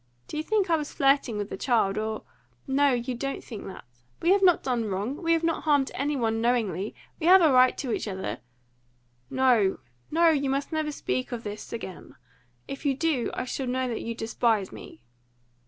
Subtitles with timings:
[0.27, 2.23] Do you think I was flirting with the child, or
[2.65, 3.85] no, you don't think that!
[4.19, 5.21] We have not done wrong.
[5.21, 6.95] We have not harmed any one knowingly.
[7.19, 8.39] We have a right to each other"
[9.43, 9.77] "No!
[10.09, 10.29] no!
[10.31, 12.15] you must never speak to me of this again.
[12.67, 15.03] If you do, I shall know that you despise me."